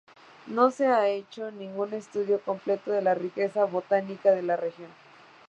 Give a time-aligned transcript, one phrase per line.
[0.47, 4.89] No se ha hecho ningún estudio completo de la riqueza botánica de la región.